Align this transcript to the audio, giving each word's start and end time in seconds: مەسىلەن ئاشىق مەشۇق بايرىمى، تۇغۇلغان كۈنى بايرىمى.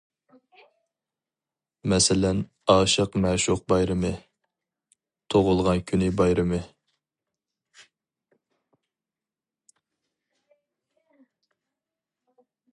مەسىلەن 1.91 2.39
ئاشىق 2.73 3.17
مەشۇق 3.25 3.61
بايرىمى، 3.73 4.11
تۇغۇلغان 5.35 5.83
كۈنى 5.91 6.09
بايرىمى. 6.23 6.63